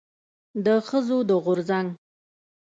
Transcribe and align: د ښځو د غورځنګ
د 0.65 0.67
ښځو 0.87 1.17
د 1.29 1.31
غورځنګ 1.43 1.87